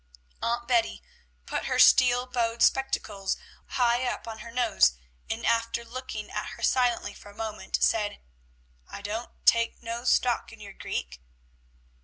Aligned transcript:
Aunt 0.41 0.67
Betty 0.67 1.03
put 1.45 1.65
her 1.65 1.77
steel 1.77 2.25
bowed 2.25 2.63
spectacles 2.63 3.37
high 3.67 4.03
up 4.03 4.27
on 4.27 4.39
her 4.39 4.49
nose, 4.49 4.93
and, 5.29 5.45
after 5.45 5.85
looking 5.85 6.31
at 6.31 6.47
her 6.57 6.63
silently 6.63 7.13
for 7.13 7.29
a 7.29 7.35
moment, 7.35 7.77
said, 7.79 8.19
"I 8.87 9.03
don't 9.03 9.29
take 9.45 9.83
no 9.83 10.03
stock 10.05 10.51
in 10.51 10.59
your 10.59 10.73
Greek." 10.73 11.21